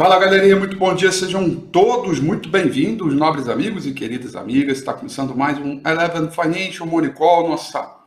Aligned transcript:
Fala 0.00 0.18
galerinha, 0.18 0.56
muito 0.56 0.78
bom 0.78 0.94
dia, 0.94 1.12
sejam 1.12 1.54
todos 1.54 2.20
muito 2.20 2.48
bem-vindos, 2.48 3.12
nobres 3.12 3.50
amigos 3.50 3.86
e 3.86 3.92
queridas 3.92 4.34
amigas. 4.34 4.78
Está 4.78 4.94
começando 4.94 5.36
mais 5.36 5.58
um 5.58 5.78
Eleven 5.84 6.30
Financial 6.30 6.88
Money 6.88 7.12
Call, 7.12 7.50
nossa 7.50 7.98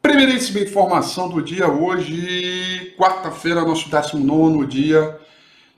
primeiríssima 0.00 0.60
informação 0.60 1.28
do 1.28 1.42
dia 1.42 1.68
hoje, 1.68 2.94
quarta-feira, 2.96 3.66
nosso 3.66 3.90
19 3.90 4.66
dia 4.66 5.18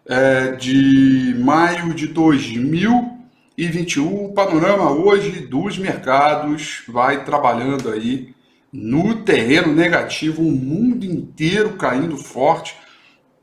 é, 0.07 0.53
de 0.53 1.35
maio 1.41 1.93
de 1.93 2.07
2021. 2.07 4.27
O 4.27 4.33
panorama 4.33 4.93
hoje 4.93 5.41
dos 5.41 5.77
mercados 5.77 6.85
vai 6.87 7.25
trabalhando 7.25 7.91
aí 7.91 8.33
no 8.73 9.25
terreno 9.25 9.75
negativo, 9.75 10.41
o 10.41 10.53
mundo 10.53 11.05
inteiro 11.05 11.73
caindo 11.73 12.17
forte 12.17 12.86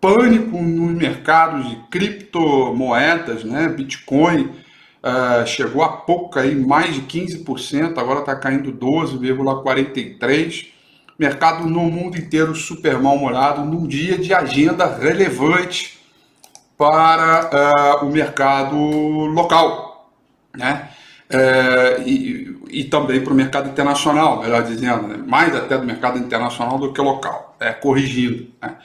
pânico 0.04 0.62
nos 0.62 0.92
mercados 0.92 1.70
de 1.70 1.78
criptomoedas, 1.90 3.46
né? 3.46 3.70
Bitcoin 3.70 4.50
uh, 5.02 5.48
chegou 5.48 5.82
a 5.82 5.88
pouco 5.88 6.32
cair 6.32 6.58
mais 6.58 6.94
de 6.94 7.04
15%, 7.04 7.98
agora 7.98 8.20
está 8.20 8.36
caindo 8.36 8.74
12,43%. 8.74 10.74
Mercado 11.18 11.70
no 11.70 11.90
mundo 11.90 12.18
inteiro 12.18 12.54
super 12.54 13.00
mal-humorado, 13.00 13.64
num 13.64 13.88
dia 13.88 14.18
de 14.18 14.34
agenda 14.34 14.94
relevante 14.94 15.98
para 16.78 18.02
uh, 18.02 18.06
o 18.06 18.12
mercado 18.12 18.76
local, 18.76 20.12
né? 20.54 20.90
Uh, 21.32 22.02
e, 22.06 22.58
e, 22.70 22.84
também 22.84 23.24
para 23.24 23.32
o 23.32 23.36
mercado 23.36 23.70
internacional, 23.70 24.42
melhor 24.42 24.64
dizendo, 24.64 25.08
né? 25.08 25.24
mais 25.26 25.56
até 25.56 25.78
do 25.78 25.86
mercado 25.86 26.20
internacional 26.20 26.78
do 26.78 26.92
que 26.92 27.00
local, 27.02 27.56
é, 27.60 27.72
corrigindo. 27.72 28.50
Né? 28.62 28.76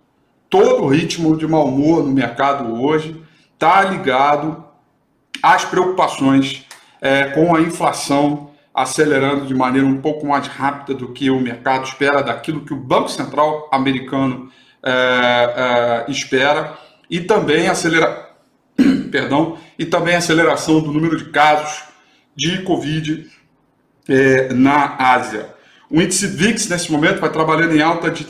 Todo 0.49 0.83
o 0.83 0.87
ritmo 0.87 1.35
de 1.35 1.45
mau 1.47 1.65
humor 1.65 2.03
no 2.03 2.11
mercado 2.11 2.81
hoje 2.81 3.21
está 3.53 3.83
ligado 3.83 4.63
às 5.41 5.65
preocupações 5.65 6.65
é, 7.01 7.25
com 7.29 7.55
a 7.55 7.61
inflação 7.61 8.50
acelerando 8.73 9.45
de 9.45 9.53
maneira 9.53 9.87
um 9.87 10.01
pouco 10.01 10.25
mais 10.25 10.47
rápida 10.47 10.97
do 10.97 11.11
que 11.11 11.29
o 11.29 11.39
mercado 11.39 11.85
espera, 11.85 12.23
daquilo 12.23 12.65
que 12.65 12.73
o 12.73 12.77
Banco 12.77 13.09
Central 13.09 13.69
americano 13.71 14.49
é, 14.83 14.91
é, 16.07 16.11
espera, 16.11 16.77
e 17.09 17.19
também 17.19 17.67
acelera, 17.67 18.29
perdão, 19.11 19.57
e 19.77 19.85
também 19.85 20.15
aceleração 20.15 20.79
do 20.79 20.91
número 20.91 21.17
de 21.17 21.25
casos 21.25 21.83
de 22.35 22.61
Covid 22.63 23.29
é, 24.07 24.53
na 24.53 24.95
Ásia. 24.97 25.53
O 25.89 26.01
índice 26.01 26.27
VIX 26.27 26.69
nesse 26.69 26.91
momento 26.91 27.19
vai 27.19 27.29
trabalhando 27.29 27.75
em 27.75 27.81
alta 27.81 28.09
de 28.09 28.25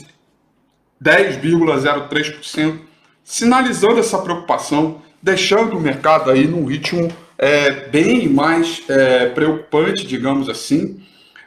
10,03%, 1.03 2.79
sinalizando 3.23 3.99
essa 3.99 4.17
preocupação, 4.17 5.01
deixando 5.21 5.77
o 5.77 5.79
mercado 5.79 6.31
aí 6.31 6.47
num 6.47 6.65
ritmo 6.65 7.07
é, 7.41 7.89
bem 7.89 8.29
mais 8.29 8.83
é, 8.87 9.25
preocupante, 9.29 10.05
digamos 10.05 10.47
assim. 10.47 11.01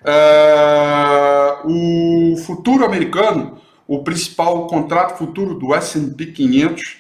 É, 0.05 1.59
o 1.65 2.35
futuro 2.45 2.85
americano, 2.85 3.61
o 3.87 4.03
principal 4.03 4.67
contrato 4.67 5.17
futuro 5.17 5.55
do 5.55 5.73
S&P 5.73 6.27
500, 6.27 6.97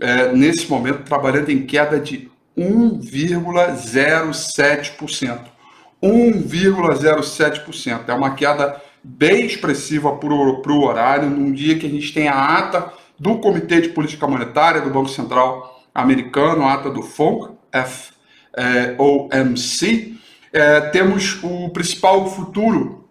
é, 0.00 0.32
nesse 0.32 0.70
momento 0.70 1.02
trabalhando 1.02 1.50
em 1.50 1.66
queda 1.66 1.98
de 1.98 2.30
1,07%. 2.56 5.40
1,07%. 6.00 8.08
É 8.08 8.14
uma 8.14 8.34
queda 8.34 8.80
bem 9.02 9.44
expressiva 9.44 10.14
para 10.16 10.32
o 10.32 10.84
horário, 10.84 11.28
num 11.28 11.50
dia 11.52 11.76
que 11.78 11.86
a 11.86 11.90
gente 11.90 12.14
tem 12.14 12.28
a 12.28 12.58
ata 12.58 12.92
do 13.18 13.38
Comitê 13.38 13.80
de 13.80 13.88
Política 13.88 14.28
Monetária 14.28 14.80
do 14.80 14.90
Banco 14.90 15.08
Central 15.08 15.82
Americano, 15.92 16.62
a 16.64 16.74
ata 16.74 16.88
do 16.88 17.02
FONC, 17.02 17.50
é, 18.56 18.94
OMC, 18.98 20.14
é, 20.52 20.80
temos 20.80 21.38
o 21.42 21.68
principal 21.70 22.28
futuro, 22.30 23.08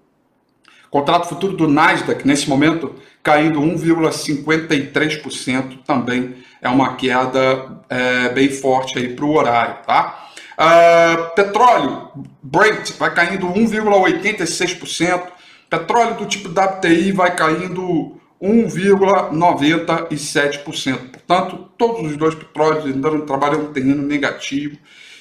contrato 0.89 1.27
futuro 1.27 1.55
do 1.55 1.67
Nasdaq, 1.67 2.27
nesse 2.27 2.49
momento 2.49 2.95
caindo 3.23 3.61
1,53%, 3.61 5.83
também 5.85 6.35
é 6.61 6.67
uma 6.69 6.95
queda 6.95 7.81
é, 7.89 8.29
bem 8.29 8.49
forte 8.49 8.97
aí 8.97 9.13
para 9.15 9.25
o 9.25 9.35
horário, 9.35 9.83
tá? 9.85 10.25
Uh, 10.59 11.33
petróleo, 11.35 12.09
Brent, 12.43 12.91
vai 12.97 13.13
caindo 13.13 13.47
1,86%, 13.47 15.23
petróleo 15.69 16.15
do 16.15 16.25
tipo 16.25 16.49
WTI 16.49 17.13
vai 17.13 17.33
caindo 17.33 18.19
1,97%. 18.41 21.11
Portanto, 21.11 21.69
todos 21.77 22.11
os 22.11 22.17
dois 22.17 22.35
petróleos 22.35 22.85
ainda 22.85 23.21
trabalham 23.21 23.61
um 23.61 23.71
terreno 23.71 24.03
negativo 24.03 24.77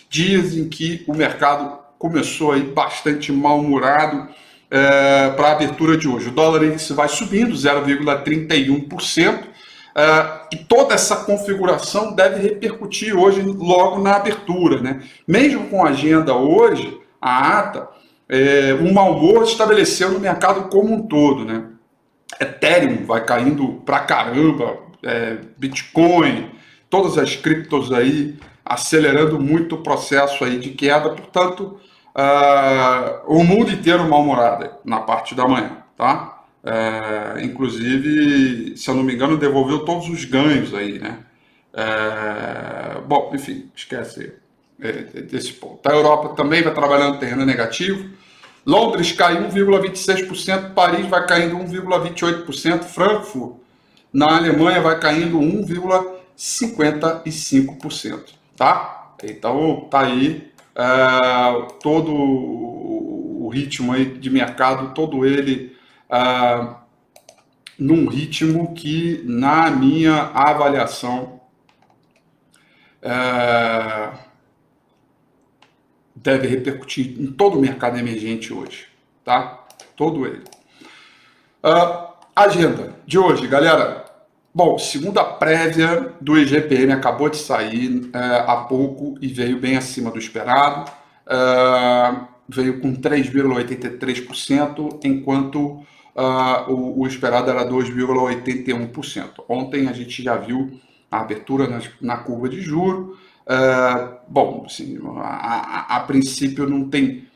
dias 0.08 0.56
em 0.56 0.68
que 0.68 1.04
o 1.06 1.14
mercado 1.14 1.78
começou 1.98 2.52
aí 2.52 2.62
bastante 2.62 3.32
mal-humorado 3.32 4.28
é, 4.70 5.30
para 5.30 5.48
a 5.48 5.52
abertura 5.52 5.96
de 5.96 6.08
hoje. 6.08 6.28
O 6.28 6.32
dólar 6.32 6.64
índice 6.64 6.92
vai 6.92 7.08
subindo 7.08 7.54
0,31%. 7.54 9.44
É, 9.94 10.54
e 10.54 10.56
toda 10.56 10.94
essa 10.94 11.16
configuração 11.16 12.14
deve 12.14 12.40
repercutir 12.40 13.16
hoje 13.16 13.42
logo 13.42 14.00
na 14.00 14.14
abertura. 14.14 14.80
Né? 14.80 15.02
Mesmo 15.26 15.68
com 15.68 15.84
a 15.84 15.90
agenda 15.90 16.34
hoje, 16.34 16.98
a 17.20 17.58
ata, 17.58 17.88
é, 18.28 18.74
um 18.74 18.92
mau 18.92 19.16
humor 19.16 19.42
estabeleceu 19.42 20.12
no 20.12 20.20
mercado 20.20 20.68
como 20.68 20.94
um 20.94 21.02
todo. 21.02 21.44
Né? 21.44 21.64
Ethereum 22.40 23.04
vai 23.04 23.24
caindo 23.24 23.82
pra 23.84 24.00
caramba, 24.00 24.78
é, 25.02 25.38
Bitcoin, 25.56 26.50
todas 26.88 27.18
as 27.18 27.34
criptos 27.34 27.92
aí 27.92 28.36
acelerando 28.68 29.40
muito 29.40 29.76
o 29.76 29.82
processo 29.82 30.44
aí 30.44 30.58
de 30.58 30.70
queda, 30.70 31.10
portanto, 31.10 31.80
uh, 32.14 33.22
o 33.26 33.42
mundo 33.42 33.72
inteiro 33.72 34.06
mal-humorado 34.08 34.70
na 34.84 35.00
parte 35.00 35.34
da 35.34 35.48
manhã, 35.48 35.78
tá? 35.96 36.44
Uh, 36.62 37.40
inclusive, 37.40 38.76
se 38.76 38.88
eu 38.90 38.94
não 38.94 39.02
me 39.02 39.14
engano, 39.14 39.38
devolveu 39.38 39.84
todos 39.84 40.08
os 40.08 40.24
ganhos 40.24 40.72
aí, 40.74 40.98
né? 40.98 41.20
Uh, 41.72 43.00
bom, 43.02 43.30
enfim, 43.34 43.70
esquece 43.74 44.34
desse 45.30 45.52
ponto. 45.54 45.84
A 45.88 45.92
Europa 45.92 46.36
também 46.36 46.62
vai 46.62 46.72
trabalhando 46.72 47.18
terreno 47.18 47.44
negativo. 47.44 48.08
Londres 48.64 49.10
cai 49.12 49.36
1,26%, 49.36 50.72
Paris 50.74 51.04
vai 51.06 51.26
caindo 51.26 51.56
1,28%, 51.56 52.84
Frankfurt 52.84 53.56
na 54.12 54.36
Alemanha 54.36 54.80
vai 54.80 54.98
caindo 54.98 55.38
1,55% 55.38 58.37
tá? 58.58 59.14
Então 59.22 59.86
tá 59.88 60.00
aí 60.00 60.52
uh, 60.76 61.72
todo 61.80 62.12
o 62.12 63.48
ritmo 63.48 63.92
aí 63.92 64.04
de 64.04 64.28
mercado, 64.28 64.92
todo 64.92 65.24
ele 65.24 65.76
uh, 66.10 66.74
num 67.78 68.08
ritmo 68.08 68.74
que, 68.74 69.22
na 69.24 69.70
minha 69.70 70.32
avaliação, 70.34 71.40
uh, 73.00 74.18
deve 76.16 76.48
repercutir 76.48 77.20
em 77.20 77.28
todo 77.28 77.56
o 77.56 77.60
mercado 77.60 77.96
emergente 77.96 78.52
hoje, 78.52 78.88
tá? 79.24 79.64
Todo 79.96 80.26
ele. 80.26 80.42
agenda 82.34 82.94
de 83.06 83.18
hoje, 83.18 83.46
galera. 83.46 84.07
Bom, 84.54 84.78
segunda 84.78 85.24
prévia 85.24 86.14
do 86.20 86.38
IGPM 86.38 86.92
acabou 86.92 87.28
de 87.28 87.36
sair 87.36 88.08
é, 88.12 88.18
há 88.18 88.56
pouco 88.68 89.16
e 89.20 89.28
veio 89.28 89.60
bem 89.60 89.76
acima 89.76 90.10
do 90.10 90.18
esperado. 90.18 90.90
É, 91.28 92.38
veio 92.48 92.80
com 92.80 92.96
3,83%, 92.96 95.00
enquanto 95.04 95.84
uh, 96.16 96.72
o, 96.72 97.02
o, 97.02 97.06
esperado 97.06 97.50
era 97.50 97.68
2,81%. 97.68 99.44
Ontem 99.48 99.88
a 99.88 99.92
gente 99.92 100.22
já 100.22 100.36
viu 100.36 100.80
a 101.10 101.20
abertura 101.20 101.68
na, 101.68 101.82
na 102.00 102.16
curva 102.16 102.48
de 102.48 102.62
juro. 102.62 103.18
Uh, 103.46 104.16
bom, 104.26 104.64
assim, 104.66 104.98
a, 105.18 105.94
a, 105.94 105.96
a, 105.96 106.00
princípio 106.00 106.66
não 106.68 106.88
tem 106.88 107.28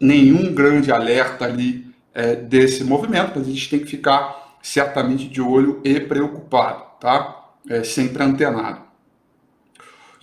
nenhum 0.00 0.54
grande 0.54 0.92
alerta 0.92 1.44
ali 1.44 1.86
é, 2.14 2.36
desse 2.36 2.84
movimento, 2.84 3.32
mas 3.36 3.46
a 3.46 3.50
gente 3.50 3.68
tem 3.68 3.80
que 3.80 3.86
ficar 3.86 4.49
certamente 4.62 5.28
de 5.28 5.40
olho 5.40 5.80
e 5.84 5.98
preocupado, 6.00 6.82
tá? 7.00 7.36
É, 7.68 7.82
sempre 7.84 8.22
antenado. 8.22 8.80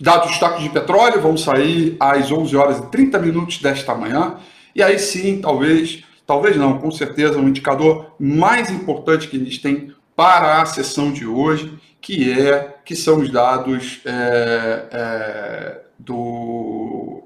Dados 0.00 0.28
de 0.28 0.34
estoque 0.34 0.62
de 0.62 0.70
petróleo 0.70 1.20
vão 1.20 1.36
sair 1.36 1.96
às 1.98 2.30
11 2.30 2.56
horas 2.56 2.78
e 2.78 2.86
30 2.86 3.18
minutos 3.18 3.58
desta 3.58 3.94
manhã, 3.94 4.36
e 4.74 4.82
aí 4.82 4.98
sim, 4.98 5.40
talvez 5.40 6.04
talvez 6.28 6.56
não, 6.58 6.78
com 6.78 6.90
certeza, 6.90 7.38
o 7.38 7.48
indicador 7.48 8.14
mais 8.20 8.70
importante 8.70 9.28
que 9.28 9.38
gente 9.38 9.62
tem 9.62 9.94
para 10.14 10.60
a 10.60 10.66
sessão 10.66 11.10
de 11.10 11.26
hoje, 11.26 11.78
que 12.02 12.30
é 12.30 12.76
que 12.84 12.94
são 12.94 13.18
os 13.18 13.30
dados 13.30 14.02
é, 14.04 14.86
é, 14.92 15.80
do, 15.98 17.22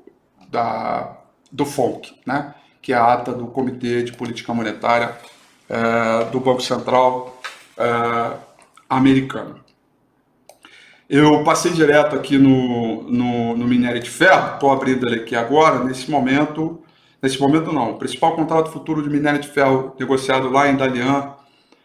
da, 0.49 1.19
do 1.50 1.67
FONC, 1.67 2.14
né? 2.25 2.55
que 2.81 2.93
é 2.93 2.97
a 2.97 3.12
ata 3.12 3.32
do 3.32 3.47
Comitê 3.49 4.03
de 4.05 4.12
Política 4.12 4.55
Monetária 4.55 5.17
é, 5.73 6.27
do 6.27 6.39
Banco 6.39 6.61
Central 6.61 7.41
é, 7.79 8.37
americano. 8.89 9.59
Eu 11.09 11.43
passei 11.45 11.73
direto 11.73 12.15
aqui 12.15 12.37
no, 12.37 13.05
no, 13.05 13.57
no 13.57 13.67
minério 13.67 14.03
de 14.03 14.11
ferro, 14.11 14.55
estou 14.55 14.71
abrindo 14.71 15.07
ele 15.07 15.23
aqui 15.23 15.35
agora, 15.35 15.83
nesse 15.83 16.11
momento, 16.11 16.83
nesse 17.23 17.41
momento 17.41 17.73
não, 17.73 17.93
o 17.93 17.99
principal 17.99 18.37
contrato 18.37 18.71
futuro 18.71 19.03
de 19.03 19.09
minério 19.09 19.41
de 19.41 19.49
ferro 19.49 19.97
negociado 19.99 20.51
lá 20.51 20.69
em 20.69 20.77
Dalian, 20.77 21.33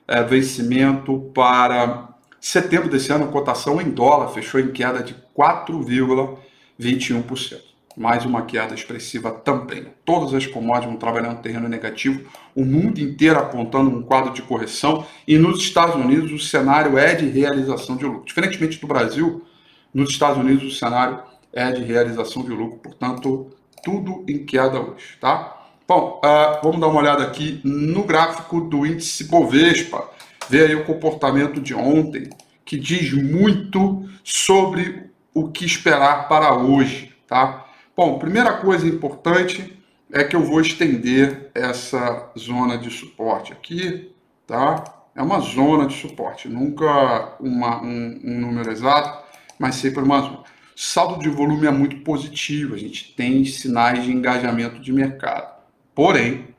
é, 0.07 0.21
vencimento 0.23 1.31
para 1.33 2.09
setembro 2.39 2.89
desse 2.89 3.11
ano, 3.11 3.27
cotação 3.27 3.81
em 3.81 3.89
dólar, 3.89 4.29
fechou 4.29 4.59
em 4.59 4.71
queda 4.71 5.01
de 5.01 5.15
4,21% 5.37 7.76
mais 7.97 8.23
uma 8.25 8.43
queda 8.43 8.75
expressiva 8.75 9.31
também. 9.31 9.87
Todas 10.05 10.31
as 10.33 10.45
commodities 10.45 10.91
vão 10.91 10.99
trabalhando 10.99 11.37
no 11.37 11.41
terreno 11.41 11.67
negativo, 11.67 12.29
o 12.55 12.63
mundo 12.63 12.99
inteiro 12.99 13.39
apontando 13.39 13.89
um 13.89 14.03
quadro 14.03 14.31
de 14.31 14.43
correção, 14.43 15.03
e 15.27 15.37
nos 15.39 15.59
Estados 15.59 15.95
Unidos 15.95 16.31
o 16.31 16.37
cenário 16.37 16.95
é 16.95 17.15
de 17.15 17.27
realização 17.27 17.97
de 17.97 18.05
lucro. 18.05 18.23
Diferentemente 18.25 18.79
do 18.79 18.85
Brasil, 18.85 19.43
nos 19.91 20.11
Estados 20.11 20.37
Unidos 20.37 20.63
o 20.63 20.77
cenário 20.77 21.23
é 21.51 21.71
de 21.71 21.83
realização 21.83 22.43
de 22.43 22.51
lucro, 22.51 22.77
portanto, 22.77 23.47
tudo 23.83 24.23
em 24.27 24.45
queda 24.45 24.79
hoje, 24.79 25.17
tá? 25.19 25.55
Bom, 25.87 26.21
uh, 26.23 26.61
vamos 26.61 26.79
dar 26.79 26.87
uma 26.87 26.99
olhada 26.99 27.23
aqui 27.23 27.61
no 27.63 28.03
gráfico 28.03 28.61
do 28.61 28.85
índice 28.85 29.23
Bovespa, 29.23 30.07
ver 30.49 30.69
aí 30.69 30.75
o 30.75 30.85
comportamento 30.85 31.59
de 31.59 31.73
ontem, 31.73 32.29
que 32.63 32.77
diz 32.77 33.11
muito 33.13 34.07
sobre 34.23 35.09
o 35.33 35.49
que 35.49 35.65
esperar 35.65 36.27
para 36.27 36.53
hoje, 36.53 37.13
tá? 37.25 37.66
Bom, 37.97 38.19
primeira 38.19 38.53
coisa 38.57 38.87
importante 38.87 39.75
é 40.13 40.23
que 40.23 40.35
eu 40.35 40.43
vou 40.43 40.61
estender 40.61 41.49
essa 41.55 42.31
zona 42.37 42.77
de 42.77 42.91
suporte 42.91 43.51
aqui, 43.51 44.11
tá? 44.45 44.83
É 45.15 45.21
uma 45.23 45.39
zona 45.39 45.87
de 45.87 45.95
suporte, 45.95 46.47
nunca 46.47 47.35
uma, 47.39 47.81
um, 47.81 48.21
um 48.23 48.39
número 48.39 48.71
exato, 48.71 49.25
mas 49.57 49.77
sempre 49.77 50.03
uma 50.03 50.21
zona. 50.21 50.43
Saldo 50.75 51.23
de 51.23 51.27
volume 51.27 51.65
é 51.65 51.71
muito 51.71 52.01
positivo, 52.01 52.75
a 52.75 52.77
gente 52.77 53.15
tem 53.15 53.43
sinais 53.45 54.03
de 54.03 54.11
engajamento 54.11 54.79
de 54.79 54.93
mercado. 54.93 55.59
Porém, 55.95 56.49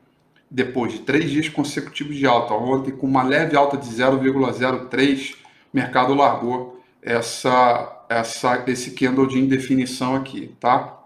depois 0.51 0.91
de 0.91 0.99
três 0.99 1.31
dias 1.31 1.47
consecutivos 1.47 2.17
de 2.17 2.27
alta, 2.27 2.53
ontem 2.53 2.91
com 2.91 3.07
uma 3.07 3.23
leve 3.23 3.55
alta 3.55 3.77
de 3.77 3.87
0,03, 3.87 5.35
o 5.35 5.37
mercado 5.71 6.13
largou 6.13 6.83
essa, 7.01 8.05
essa, 8.09 8.61
esse 8.67 8.91
candle 8.91 9.25
de 9.25 9.39
indefinição 9.39 10.17
aqui, 10.17 10.53
tá? 10.59 10.98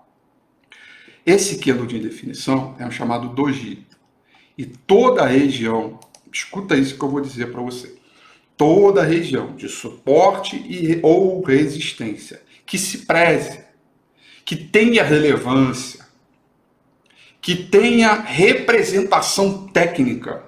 Esse 1.25 1.57
candle 1.57 1.87
de 1.87 1.97
indefinição 1.97 2.75
é 2.79 2.85
um 2.85 2.91
chamado 2.91 3.29
doji. 3.29 3.85
E 4.57 4.65
toda 4.65 5.23
a 5.23 5.27
região, 5.27 5.99
escuta 6.31 6.75
isso 6.75 6.97
que 6.97 7.03
eu 7.03 7.09
vou 7.09 7.21
dizer 7.21 7.51
para 7.51 7.61
você, 7.61 7.95
toda 8.57 9.01
a 9.01 9.05
região 9.05 9.55
de 9.55 9.67
suporte 9.67 10.55
e, 10.55 10.99
ou 11.01 11.41
resistência 11.41 12.41
que 12.65 12.77
se 12.77 12.99
preze, 12.99 13.59
que 14.45 14.55
tenha 14.55 15.03
relevância, 15.03 16.05
que 17.41 17.55
tenha 17.55 18.13
representação 18.13 19.67
técnica, 19.67 20.43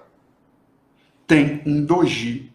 tem 1.28 1.62
um 1.66 1.84
doji 1.84 2.52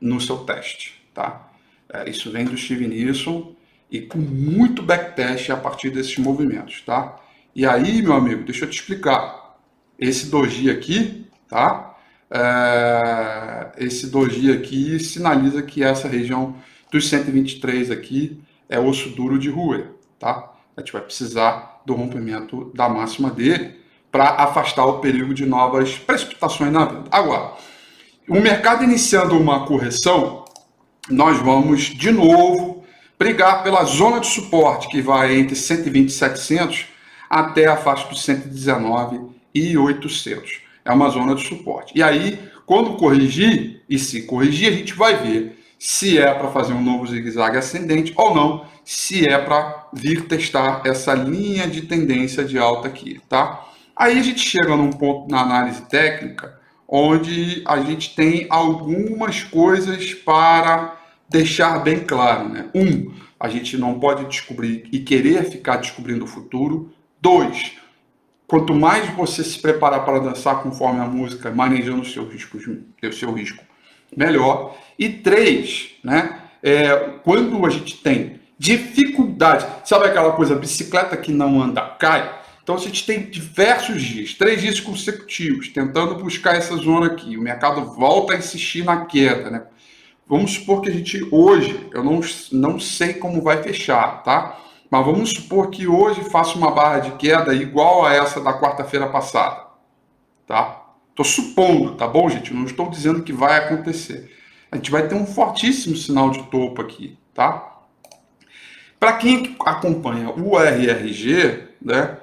no 0.00 0.20
seu 0.20 0.38
teste, 0.38 1.02
tá? 1.12 1.50
É, 1.92 2.08
isso 2.08 2.30
vem 2.30 2.44
do 2.44 2.56
Steve 2.56 2.86
Nielsen 2.86 3.54
e 3.90 4.00
com 4.00 4.18
muito 4.18 4.82
backtest 4.82 5.50
a 5.50 5.56
partir 5.56 5.90
desses 5.90 6.16
movimentos, 6.18 6.80
tá? 6.82 7.20
E 7.54 7.66
aí, 7.66 8.00
meu 8.00 8.12
amigo, 8.12 8.44
deixa 8.44 8.64
eu 8.64 8.70
te 8.70 8.78
explicar. 8.80 9.56
Esse 9.98 10.26
doji 10.26 10.70
aqui, 10.70 11.26
tá? 11.48 11.96
É, 12.30 13.72
esse 13.78 14.06
doji 14.06 14.52
aqui 14.52 15.00
sinaliza 15.00 15.60
que 15.62 15.82
essa 15.82 16.06
região 16.06 16.54
dos 16.92 17.08
123 17.08 17.90
aqui 17.90 18.40
é 18.68 18.78
osso 18.78 19.10
duro 19.10 19.38
de 19.38 19.50
rua, 19.50 19.96
tá? 20.18 20.52
A 20.76 20.80
gente 20.80 20.92
vai 20.92 21.02
precisar 21.02 21.82
do 21.84 21.94
rompimento 21.94 22.70
da 22.74 22.88
máxima 22.88 23.30
dele 23.30 23.80
para 24.12 24.30
afastar 24.30 24.84
o 24.86 25.00
perigo 25.00 25.34
de 25.34 25.44
novas 25.44 25.98
precipitações 25.98 26.72
na 26.72 26.84
venda. 26.84 27.08
Agora, 27.10 27.54
o 28.28 28.40
mercado 28.40 28.84
iniciando 28.84 29.36
uma 29.36 29.66
correção, 29.66 30.44
nós 31.08 31.38
vamos 31.38 31.82
de 31.82 32.12
novo 32.12 32.84
brigar 33.18 33.64
pela 33.64 33.84
zona 33.84 34.20
de 34.20 34.28
suporte 34.28 34.88
que 34.88 35.02
vai 35.02 35.36
entre 35.36 35.56
120 35.56 36.08
e 36.08 36.12
700 36.12 36.86
até 37.30 37.66
a 37.66 37.76
faixa 37.76 38.08
dos 38.08 38.24
119 38.24 39.20
e 39.54 39.78
800. 39.78 40.62
É 40.84 40.92
uma 40.92 41.08
zona 41.08 41.36
de 41.36 41.46
suporte. 41.46 41.92
E 41.96 42.02
aí, 42.02 42.38
quando 42.66 42.96
corrigir, 42.96 43.82
e 43.88 43.98
se 43.98 44.22
corrigir, 44.22 44.68
a 44.68 44.76
gente 44.76 44.94
vai 44.94 45.16
ver 45.16 45.56
se 45.78 46.18
é 46.18 46.34
para 46.34 46.50
fazer 46.50 46.74
um 46.74 46.82
novo 46.82 47.06
zigue-zague 47.06 47.56
ascendente 47.56 48.12
ou 48.16 48.34
não, 48.34 48.66
se 48.84 49.26
é 49.26 49.38
para 49.38 49.88
vir 49.94 50.26
testar 50.26 50.82
essa 50.84 51.14
linha 51.14 51.66
de 51.66 51.82
tendência 51.82 52.44
de 52.44 52.58
alta 52.58 52.88
aqui, 52.88 53.20
tá? 53.28 53.66
Aí 53.96 54.18
a 54.18 54.22
gente 54.22 54.40
chega 54.40 54.76
num 54.76 54.90
ponto 54.90 55.30
na 55.30 55.40
análise 55.40 55.82
técnica 55.82 56.60
onde 56.90 57.62
a 57.66 57.80
gente 57.80 58.16
tem 58.16 58.46
algumas 58.50 59.44
coisas 59.44 60.12
para 60.12 60.98
deixar 61.28 61.78
bem 61.78 62.00
claro, 62.00 62.48
né? 62.48 62.68
Um, 62.74 63.12
a 63.38 63.48
gente 63.48 63.78
não 63.78 64.00
pode 64.00 64.24
descobrir 64.24 64.88
e 64.92 64.98
querer 64.98 65.44
ficar 65.44 65.76
descobrindo 65.76 66.24
o 66.24 66.28
futuro. 66.28 66.92
Dois, 67.20 67.72
quanto 68.46 68.74
mais 68.74 69.10
você 69.10 69.44
se 69.44 69.58
preparar 69.58 70.04
para 70.04 70.18
dançar 70.18 70.62
conforme 70.62 71.00
a 71.00 71.04
música, 71.04 71.50
manejando 71.50 72.02
os 72.02 72.12
seus 72.12 72.32
riscos, 72.32 72.66
o 72.66 73.12
seu 73.12 73.32
risco, 73.32 73.62
melhor. 74.16 74.76
E 74.98 75.08
três, 75.08 75.90
né? 76.02 76.40
É, 76.62 76.96
quando 77.22 77.64
a 77.64 77.70
gente 77.70 77.98
tem 77.98 78.40
dificuldade, 78.58 79.66
sabe 79.84 80.06
aquela 80.06 80.32
coisa, 80.32 80.54
bicicleta 80.54 81.16
que 81.16 81.32
não 81.32 81.62
anda 81.62 81.82
cai? 81.82 82.40
Então 82.62 82.74
a 82.74 82.78
gente 82.78 83.04
tem 83.04 83.22
diversos 83.22 84.02
dias, 84.02 84.34
três 84.34 84.60
dias 84.60 84.80
consecutivos, 84.80 85.68
tentando 85.68 86.14
buscar 86.16 86.54
essa 86.54 86.76
zona 86.76 87.06
aqui. 87.06 87.36
O 87.36 87.42
mercado 87.42 87.84
volta 87.94 88.34
a 88.34 88.36
insistir 88.36 88.84
na 88.84 89.06
queda, 89.06 89.50
né? 89.50 89.62
Vamos 90.28 90.52
supor 90.52 90.80
que 90.80 90.88
a 90.88 90.92
gente 90.92 91.26
hoje, 91.32 91.88
eu 91.92 92.04
não, 92.04 92.20
não 92.52 92.78
sei 92.78 93.14
como 93.14 93.42
vai 93.42 93.62
fechar, 93.62 94.22
tá? 94.22 94.56
Mas 94.90 95.06
vamos 95.06 95.30
supor 95.30 95.70
que 95.70 95.86
hoje 95.86 96.24
faça 96.24 96.58
uma 96.58 96.72
barra 96.72 96.98
de 96.98 97.12
queda 97.12 97.54
igual 97.54 98.04
a 98.04 98.12
essa 98.12 98.40
da 98.40 98.58
quarta-feira 98.58 99.06
passada. 99.06 99.66
Tá? 100.46 100.82
Estou 101.10 101.24
supondo, 101.24 101.94
tá 101.94 102.08
bom, 102.08 102.28
gente? 102.28 102.52
Não 102.52 102.64
estou 102.64 102.90
dizendo 102.90 103.22
que 103.22 103.32
vai 103.32 103.56
acontecer. 103.58 104.36
A 104.70 104.76
gente 104.76 104.90
vai 104.90 105.06
ter 105.06 105.14
um 105.14 105.26
fortíssimo 105.26 105.96
sinal 105.96 106.30
de 106.30 106.42
topo 106.44 106.82
aqui, 106.82 107.16
tá? 107.32 107.78
Para 108.98 109.14
quem 109.14 109.56
acompanha 109.64 110.30
o 110.30 110.58
RRG, 110.58 111.68
né, 111.80 112.18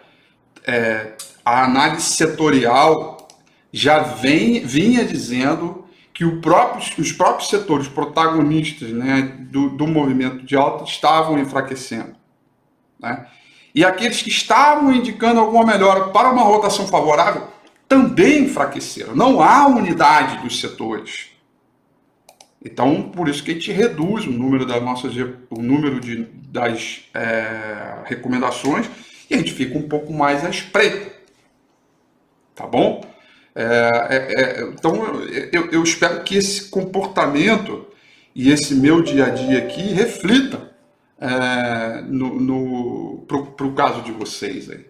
é, 0.65 1.13
a 1.43 1.63
análise 1.63 2.03
setorial 2.03 3.27
já 3.71 4.00
vem, 4.00 4.65
vinha 4.65 5.05
dizendo 5.05 5.86
que 6.13 6.25
próprio, 6.39 6.83
os 7.00 7.12
próprios 7.12 7.50
setores 7.50 7.88
protagonistas 7.88 8.89
né, 8.89 9.21
do, 9.39 9.69
do 9.69 9.88
movimento 9.88 10.45
de 10.45 10.55
alta 10.55 10.83
estavam 10.83 11.39
enfraquecendo. 11.39 12.15
Né? 12.99 13.27
E 13.73 13.85
aqueles 13.85 14.21
que 14.21 14.29
estavam 14.29 14.91
indicando 14.91 15.39
alguma 15.39 15.65
melhora 15.65 16.09
para 16.09 16.31
uma 16.31 16.43
rotação 16.43 16.87
favorável 16.87 17.47
também 17.87 18.43
enfraqueceram. 18.43 19.15
Não 19.15 19.41
há 19.41 19.67
unidade 19.67 20.41
dos 20.43 20.59
setores. 20.59 21.27
Então, 22.63 23.03
por 23.03 23.29
isso 23.29 23.43
que 23.43 23.51
a 23.51 23.53
gente 23.53 23.71
reduz 23.71 24.25
o 24.25 24.31
número 24.31 24.65
das 24.65 24.81
nossas, 24.83 25.13
o 25.49 25.61
número 25.61 25.99
de, 25.99 26.23
das 26.49 27.03
é, 27.13 27.99
recomendações 28.05 28.89
e 29.29 29.35
a 29.35 29.37
gente 29.37 29.53
fica 29.53 29.77
um 29.77 29.87
pouco 29.87 30.11
mais 30.11 30.43
à 30.43 30.49
espreita. 30.49 31.15
Tá 32.55 32.65
bom? 32.65 33.05
É, 33.53 33.63
é, 34.09 34.41
é 34.41 34.61
então, 34.63 35.23
eu, 35.51 35.69
eu 35.71 35.83
espero 35.83 36.23
que 36.23 36.35
esse 36.35 36.69
comportamento 36.69 37.87
e 38.35 38.51
esse 38.51 38.75
meu 38.75 39.01
dia 39.01 39.27
a 39.27 39.29
dia 39.29 39.59
aqui 39.59 39.93
reflita 39.93 40.75
é, 41.19 42.01
no, 42.03 42.39
no, 42.39 43.25
pro, 43.27 43.74
caso 43.74 44.01
de 44.01 44.12
vocês 44.12 44.69
aí, 44.69 44.86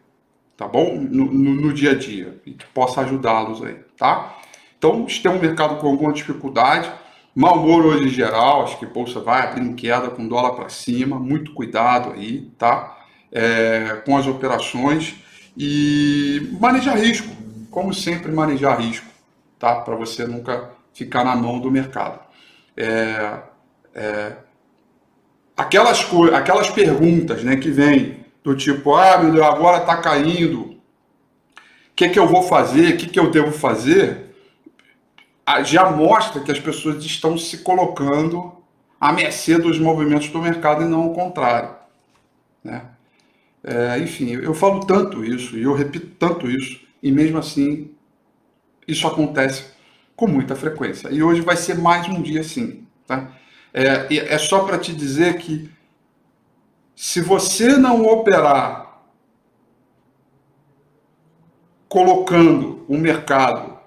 tá 0.55 0.67
bom? 0.67 0.95
No, 0.95 1.25
no, 1.25 1.53
no 1.55 1.73
dia 1.73 1.91
a 1.91 1.95
dia, 1.95 2.39
e 2.45 2.51
que 2.51 2.65
possa 2.67 3.01
ajudá-los 3.01 3.63
aí, 3.63 3.75
tá? 3.97 4.35
Então, 4.77 5.07
se 5.07 5.21
tem 5.21 5.31
um 5.31 5.39
mercado 5.39 5.77
com 5.77 5.87
alguma 5.87 6.13
dificuldade, 6.13 6.91
mau 7.33 7.63
humor 7.63 7.85
hoje 7.85 8.05
em 8.05 8.09
geral, 8.09 8.63
acho 8.63 8.77
que 8.77 8.85
bolsa 8.85 9.19
vai 9.19 9.43
abrir 9.43 9.63
em 9.63 9.75
queda 9.75 10.09
com 10.09 10.27
dólar 10.27 10.51
para 10.51 10.69
cima, 10.69 11.19
muito 11.19 11.53
cuidado 11.53 12.11
aí, 12.11 12.51
tá? 12.57 12.97
É, 13.31 14.01
com 14.05 14.17
as 14.17 14.27
operações 14.27 15.15
e 15.57 16.55
manejar 16.59 16.97
risco. 16.97 17.35
como 17.71 17.93
sempre, 17.93 18.31
manejar 18.31 18.79
risco, 18.79 19.05
tá? 19.59 19.75
Para 19.81 19.95
você 19.95 20.25
nunca 20.25 20.71
ficar 20.93 21.23
na 21.23 21.35
mão 21.35 21.59
do 21.59 21.69
mercado. 21.69 22.19
É, 22.75 23.39
é, 23.93 24.33
aquelas, 25.57 26.07
aquelas 26.33 26.69
perguntas 26.69 27.43
né, 27.43 27.57
que 27.57 27.71
vêm 27.71 28.25
do 28.43 28.55
tipo, 28.55 28.95
ah, 28.95 29.17
meu 29.17 29.33
Deus, 29.33 29.45
agora 29.45 29.79
está 29.79 29.97
caindo, 29.97 30.61
o 30.61 30.77
que, 31.95 32.07
que 32.09 32.19
eu 32.19 32.27
vou 32.27 32.43
fazer, 32.43 32.93
o 32.93 32.97
que, 32.97 33.07
que 33.07 33.19
eu 33.19 33.31
devo 33.31 33.51
fazer, 33.51 34.27
já 35.65 35.89
mostra 35.89 36.41
que 36.41 36.51
as 36.51 36.59
pessoas 36.59 37.03
estão 37.03 37.37
se 37.37 37.57
colocando 37.57 38.53
à 39.01 39.11
mercê 39.11 39.57
dos 39.57 39.79
movimentos 39.79 40.29
do 40.29 40.39
mercado 40.39 40.83
e 40.83 40.85
não 40.85 41.07
o 41.07 41.13
contrário. 41.13 41.75
Né? 42.63 42.83
É, 43.63 43.99
enfim, 43.99 44.31
eu 44.31 44.53
falo 44.53 44.85
tanto 44.85 45.25
isso 45.25 45.57
e 45.57 45.63
eu 45.63 45.73
repito 45.73 46.07
tanto 46.19 46.49
isso, 46.49 46.79
e 47.01 47.11
mesmo 47.11 47.37
assim 47.37 47.91
isso 48.87 49.05
acontece 49.07 49.65
com 50.15 50.27
muita 50.27 50.55
frequência. 50.55 51.09
E 51.09 51.21
hoje 51.21 51.41
vai 51.41 51.57
ser 51.57 51.77
mais 51.77 52.07
um 52.07 52.21
dia 52.21 52.41
assim. 52.41 52.85
Tá? 53.05 53.31
É, 53.79 54.33
é 54.33 54.37
só 54.37 54.63
para 54.65 54.79
te 54.79 54.91
dizer 54.91 55.37
que 55.37 55.69
se 56.95 57.21
você 57.21 57.77
não 57.77 58.05
operar 58.05 59.03
colocando 61.87 62.83
o 62.87 62.97
mercado, 62.97 63.77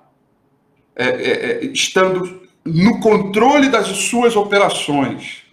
é, 0.94 1.04
é, 1.04 1.30
é, 1.30 1.64
estando 1.66 2.49
no 2.64 3.00
controle 3.00 3.68
das 3.68 3.88
suas 3.88 4.37
operações, 4.37 5.44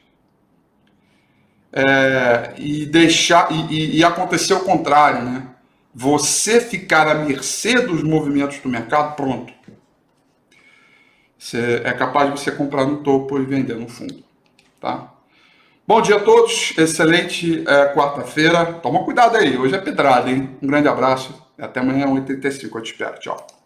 é, 1.72 2.54
e 2.58 2.86
deixar 2.86 3.52
e, 3.52 3.98
e, 3.98 4.04
acontecer 4.04 4.54
o 4.54 4.62
contrário, 4.62 5.24
né? 5.24 5.48
Você 5.94 6.62
ficar 6.62 7.08
à 7.08 7.16
mercê 7.16 7.82
dos 7.82 8.04
movimentos 8.04 8.60
do 8.60 8.70
mercado, 8.70 9.16
pronto. 9.16 9.54
Você 11.38 11.82
é 11.84 11.94
capaz 11.94 12.34
de 12.34 12.40
você 12.40 12.52
comprar 12.52 12.86
no 12.86 13.04
topo 13.04 13.38
e 13.40 13.46
vender 13.46 13.76
no 13.76 13.88
fundo, 13.88 14.24
tá? 14.80 15.14
Bom 15.88 16.02
dia 16.02 16.18
a 16.18 16.20
todos, 16.20 16.74
excelente 16.78 17.64
é, 17.68 17.94
quarta-feira. 17.94 18.66
Toma 18.66 19.06
cuidado 19.06 19.38
aí, 19.38 19.58
hoje 19.58 19.76
é 19.76 19.80
pedrada, 19.80 20.30
hein? 20.30 20.58
Um 20.62 20.68
grande 20.68 20.88
abraço 20.88 21.34
até 21.58 21.80
amanhã, 21.80 22.08
1h35. 22.08 22.76
Eu 22.76 22.82
te 22.82 22.92
espero. 22.92 23.20
Tchau. 23.20 23.57